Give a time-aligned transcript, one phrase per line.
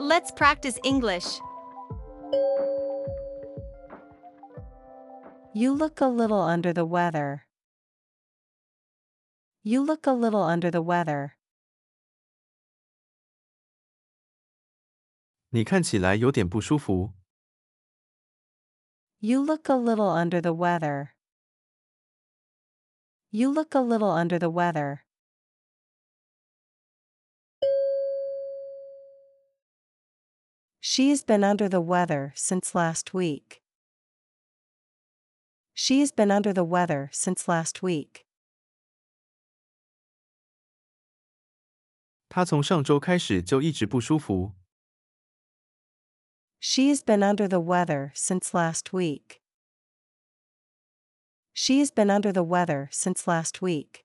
[0.00, 1.40] Let's practice English.
[5.52, 7.46] You look a little under the weather.
[9.62, 11.32] You look a little under the weather.
[15.50, 17.14] 你看起来有点不舒服。
[19.18, 21.10] You look a little under the weather.
[23.30, 25.00] You look a little under the weather.
[30.80, 33.62] She has been under the weather since last week.
[35.74, 38.24] She has been under the weather since last week.
[42.28, 44.52] 他从上周开始就一直不舒服。
[46.60, 49.40] She has been under the weather since last week.
[51.54, 54.04] She has been under the weather since last week.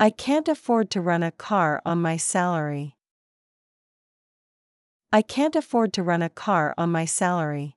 [0.00, 2.96] I can't afford to run a car on my salary.
[5.10, 7.76] I can't afford to run a car on my salary.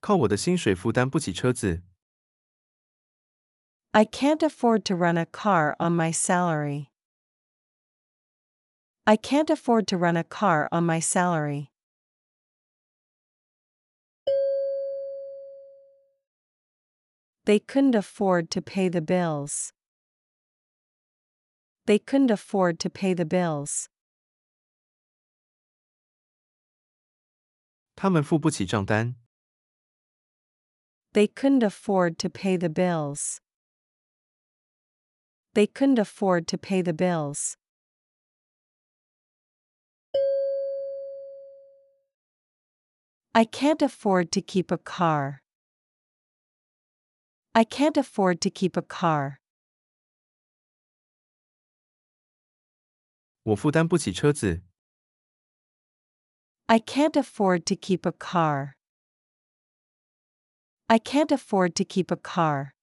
[0.00, 1.82] 靠我的薪水负担不起车子。
[3.90, 6.90] I can't afford to run a car on my salary.
[9.04, 11.69] I can't afford to run a car on my salary.
[17.44, 19.72] They couldn't afford to pay the bills.
[21.86, 23.88] They couldn't afford to pay the bills.
[27.94, 29.14] 他们付不起账单。
[31.12, 33.40] They couldn't afford to pay the bills.
[35.54, 37.56] They couldn't afford to pay the bills.
[43.32, 45.39] I can't afford to keep a car.
[47.54, 49.40] I can't afford to keep a car.
[53.44, 54.62] 我负担不起车子。
[56.66, 58.76] I can't afford to keep a car.
[60.88, 62.74] I can't afford to keep a car.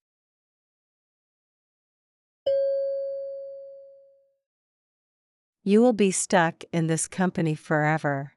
[5.64, 8.34] You will be stuck in this company forever.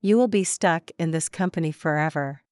[0.00, 2.42] You will be stuck in this company forever.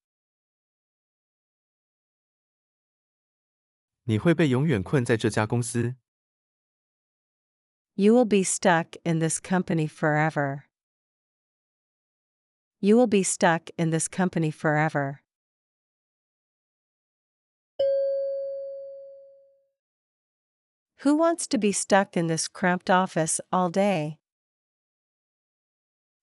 [4.09, 5.97] 你会被永远困在这家公司。
[7.95, 10.65] You will be stuck in this company forever.
[12.81, 15.21] You will be stuck in this company forever.
[21.05, 24.19] Who wants to be stuck in this cramped office all day?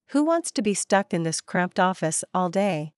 [0.07, 2.94] Who wants to be stuck in this cramped office all day?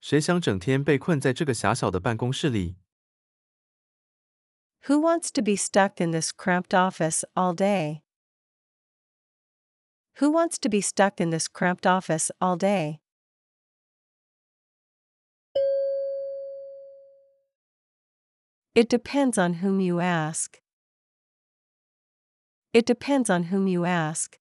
[0.00, 2.76] 谁想整天被困在这个狭小的办公室里？
[4.86, 8.02] Who wants to be stuck in this cramped office all day?
[10.18, 13.00] Who wants to be stuck in this cramped office all day?
[18.74, 20.60] It depends on whom you ask.
[22.72, 24.34] It depends on whom you ask.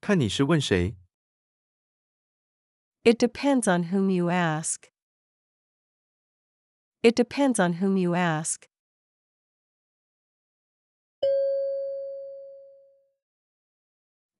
[0.00, 0.96] 看你是问谁。
[3.04, 4.90] It depends on whom you ask.
[7.02, 8.66] It depends on whom you ask.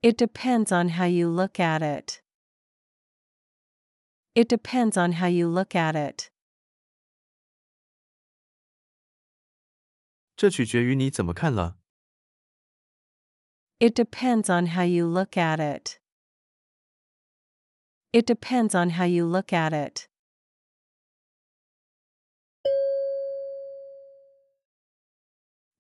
[0.03, 2.23] It depends on how you look at it.
[4.35, 6.31] It depends on how you look at it.
[10.37, 11.79] 这取决于你怎么看了。
[13.79, 16.01] It depends on how you look at it.
[18.13, 20.09] It depends on how you look at it.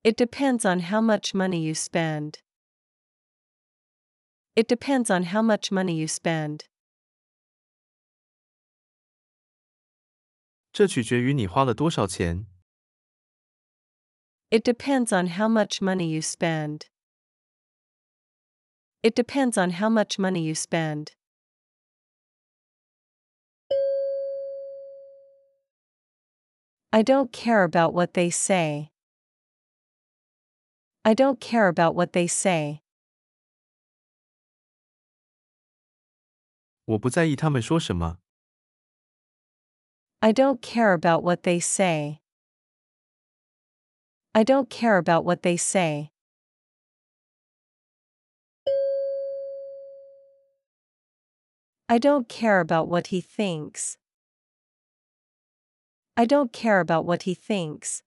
[0.02, 2.40] It depends on how much money you spend.
[4.54, 6.64] It depends on how much money you spend.
[10.72, 12.46] 这取决于你花了多少钱。
[14.50, 16.88] It depends on how much money you spend.
[19.02, 21.12] It depends on how much money you spend.
[26.92, 28.90] I don't care about what they say.
[31.04, 32.80] I don't care about what they say.
[36.86, 38.18] 我不在意他们说什么。
[40.20, 42.20] I don't care about what they say.
[44.32, 46.10] I don't care about what they say.
[51.88, 53.98] I don't care about what he thinks.
[56.18, 58.02] I don't care about what he thinks.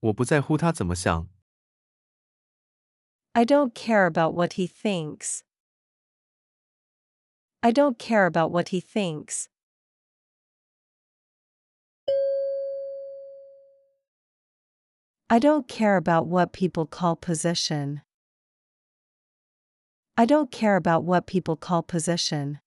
[0.00, 1.28] 我不在乎他怎么想。
[3.32, 5.42] I don't care about what he thinks.
[7.62, 9.48] I don't care about what he thinks.
[15.30, 18.02] I don't care about what people call position.
[20.16, 22.60] I don't care about what people call position.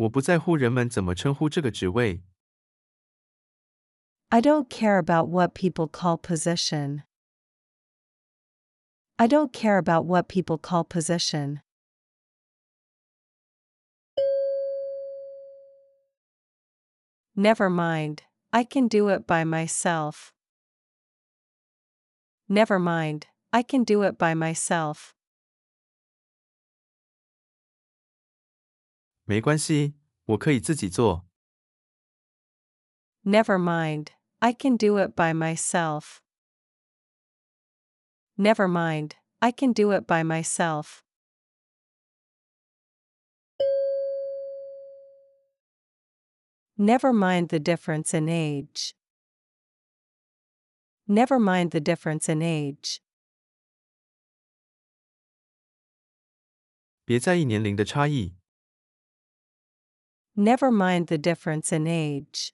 [0.00, 2.22] 我不在乎人们怎么称呼这个职位。
[4.28, 7.04] I don't care about what people call position.
[9.16, 11.60] I don't care about what people call position.
[17.34, 20.32] Never mind, I can do it by myself.
[22.48, 25.14] Never mind, I can do it by myself.
[29.24, 29.94] 没关系，
[30.24, 31.26] 我可以自己做。
[33.22, 34.08] Never mind,
[34.38, 36.20] I can do it by myself.
[38.36, 41.02] Never mind, I can do it by myself.
[46.78, 48.94] Never mind the difference in age.
[51.08, 52.98] Never mind the difference in age.
[57.04, 58.36] 别在意年龄的差异。
[60.34, 62.52] Never mind the difference in age.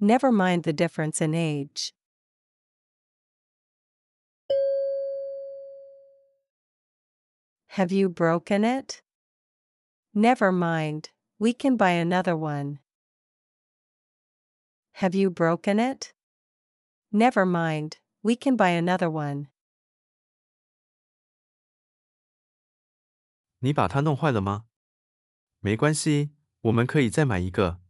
[0.00, 1.92] Never mind the difference in age.
[7.68, 9.02] Have you broken it?
[10.12, 12.80] Never mind, we can buy another one.
[14.94, 16.12] Have you broken it?
[17.12, 19.48] Never mind, we can buy another one.
[23.62, 24.64] 你把它弄坏了吗？
[25.64, 26.30] 没关系，
[26.62, 27.80] 我们可以再买一个。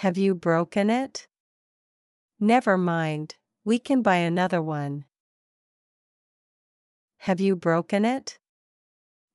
[0.00, 1.28] Have you broken it?
[2.38, 3.32] Never mind,
[3.64, 5.04] we can buy another one.
[7.22, 8.38] Have you broken it?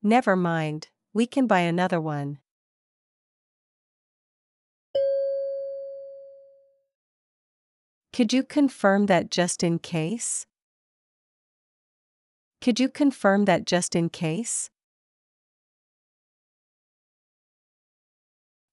[0.01, 2.39] Never mind, we can buy another one.
[8.13, 10.45] Could you confirm that just in case?
[12.62, 14.69] Could you confirm that just in case?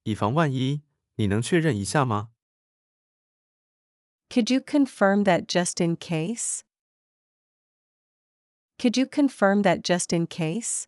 [0.04, 0.82] 以防万一，
[1.16, 2.31] 你能确认一下吗？
[4.28, 6.60] Could you confirm that just in case?
[8.78, 10.87] Could you confirm that just in case?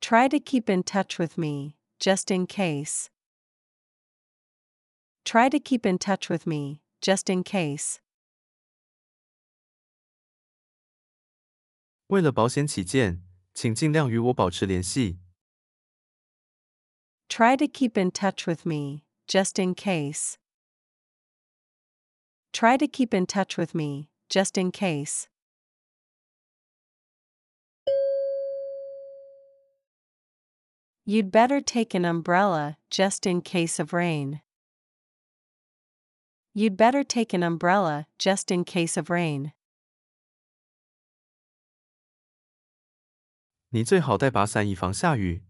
[0.00, 3.08] Try to keep in touch with me, just in case.
[5.24, 7.98] Try to keep in touch with me, just in case.
[12.06, 13.22] 为了保险起见，
[13.54, 15.18] 请尽量与我保持联系。
[17.28, 20.38] Try to keep in touch with me, just in case.
[22.52, 25.28] Try to keep in touch with me, just in case.
[31.04, 34.42] You'd better take an umbrella, just in case of rain.
[36.54, 39.52] You'd better take an umbrella, just in case of rain.
[43.72, 45.42] 你最好带把伞以防下雨。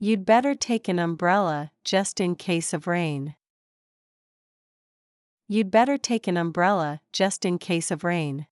[0.00, 3.34] You'd better take an umbrella, just in case of rain.
[5.48, 8.46] You'd better take an umbrella, just in case of rain.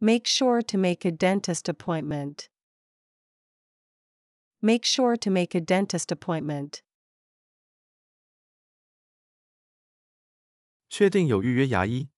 [0.00, 2.48] Make sure to make a dentist appointment.
[4.62, 6.82] Make sure to make a dentist appointment.
[10.90, 12.08] 确定有预约牙医。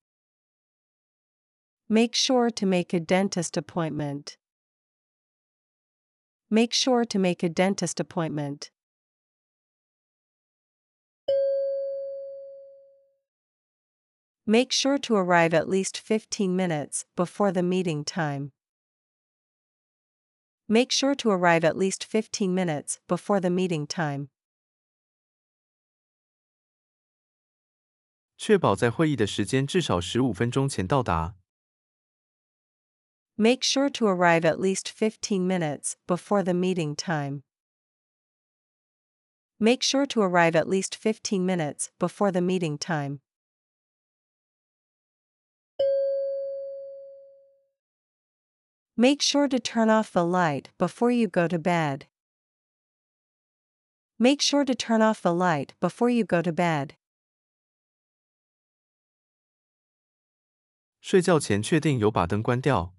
[1.88, 4.36] Make sure to make a dentist appointment.
[6.50, 8.70] Make sure to make a dentist appointment.
[14.46, 18.52] Make sure to arrive at least 15 minutes before the meeting time.
[20.66, 24.30] Make sure to arrive at least 15 minutes before the meeting time.
[28.42, 31.34] 确保在会议的时间至少十五分钟前到达。
[33.36, 37.42] Make sure to arrive at least 15 minutes before the meeting time.
[39.60, 43.20] Make sure to arrive at least 15 minutes before the meeting time.
[48.96, 52.06] Make sure to turn off the light before you go to bed.
[54.18, 56.96] Make sure to turn off the light before you go to bed.
[61.02, 62.94] 睡觉前确定有把灯关掉。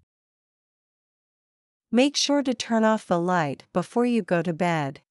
[1.92, 5.02] Make sure to turn off the light before you go to bed.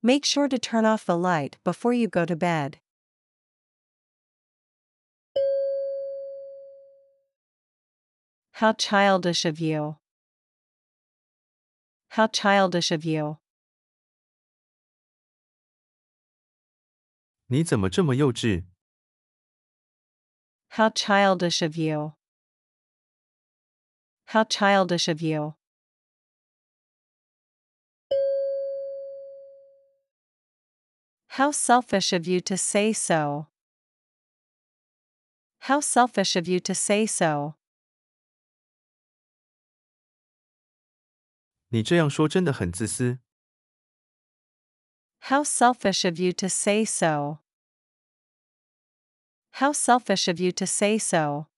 [0.00, 2.78] Make sure to turn off the light before you go to bed.
[8.52, 9.96] How childish of you.
[12.10, 13.38] How childish of you.
[17.46, 18.64] 你怎么这么幼稚？
[20.72, 22.14] How childish of you.
[24.26, 25.54] How childish of you.
[31.28, 33.46] How selfish of you to say so.
[35.60, 37.54] How selfish of you to say so.
[41.70, 43.18] 你这样说真的很自私。
[45.20, 47.40] How selfish of you to say so.
[49.52, 51.48] How selfish of you to say so.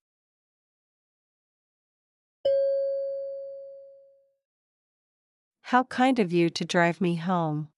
[5.62, 7.69] How kind of you to drive me home.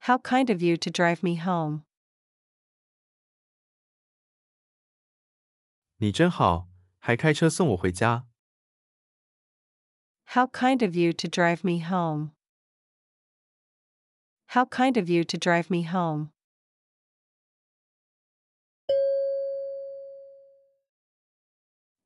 [0.00, 1.84] How kind of you to drive me home.
[5.98, 8.26] 你真好，还开车送我回家。
[10.26, 12.32] How kind of you to drive me home.
[14.48, 16.32] How kind of you to drive me home.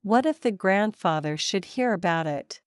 [0.05, 2.63] What if the grandfather should hear about it?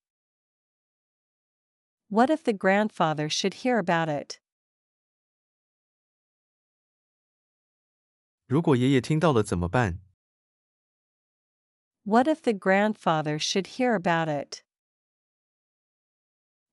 [2.10, 4.40] What if the grandfather should hear about it?
[8.46, 10.00] 如果爷爷听到了怎么办？
[12.04, 14.64] What if the grandfather should hear about it?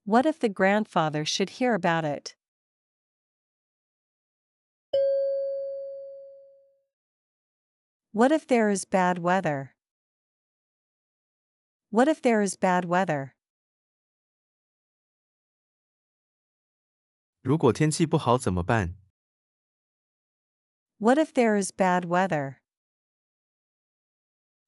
[0.04, 2.36] What if the grandfather should hear about it?
[8.12, 9.73] What if there is bad weather?
[11.94, 13.34] What if there is bad weather?
[17.42, 18.94] 如果天气不好怎么办？
[20.98, 22.56] What if there is bad weather?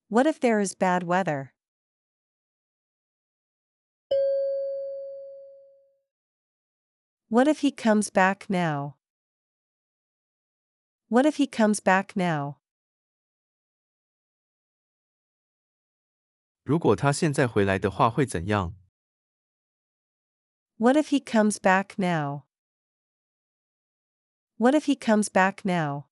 [0.08, 1.52] What if there is bad weather?
[7.28, 8.96] What if he comes back now?
[11.08, 12.55] What if he comes back now?
[16.66, 18.74] 如果他现在回来的话会怎样？
[20.76, 22.44] What if he comes back now?
[24.56, 26.06] What if he comes back now?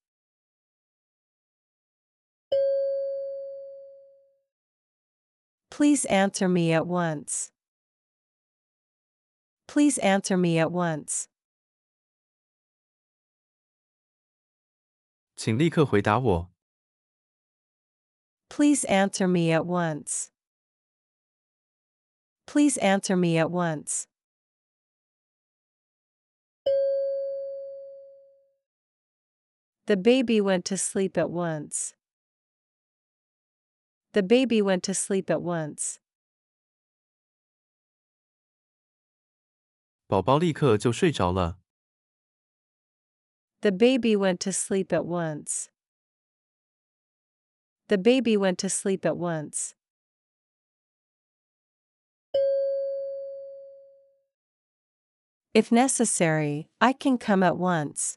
[5.71, 7.51] Please answer me at once.
[9.67, 11.27] Please answer me at once.
[15.37, 16.53] 请立刻回答我。
[18.49, 20.31] Please answer me at once.
[22.47, 24.07] Please answer me at once.
[29.87, 31.95] The baby went to sleep at once.
[34.13, 36.01] The baby went to sleep at once.
[40.09, 41.61] 宝宝立刻就睡着了。
[43.61, 45.69] The baby went to sleep at once.
[47.87, 49.75] The baby went to sleep at once.
[55.55, 58.17] If necessary, I can come at once.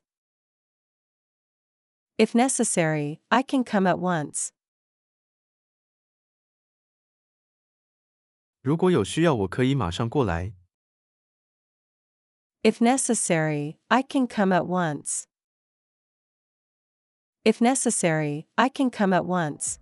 [2.17, 4.51] If necessary, I can come at once.
[8.61, 10.53] 如果有需要，我可以马上过来。
[12.61, 15.25] If necessary, I can come at once.
[17.43, 19.79] If necessary, I can come at once.